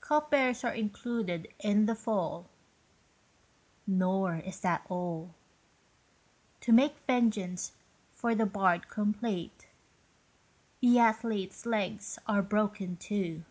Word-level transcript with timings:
Cupbearers 0.00 0.62
are 0.62 0.72
included 0.72 1.48
in 1.58 1.86
the 1.86 1.96
fall; 1.96 2.48
Nor 3.84 4.36
is 4.36 4.60
that 4.60 4.86
all: 4.88 5.34
To 6.60 6.70
make 6.72 6.94
the 6.98 7.12
vengeance 7.14 7.72
for 8.12 8.32
the 8.32 8.46
bard 8.46 8.86
complete, 8.88 9.66
The 10.80 11.00
athlete's 11.00 11.66
legs 11.66 12.16
are 12.28 12.42
broken 12.42 12.96
too. 12.96 13.42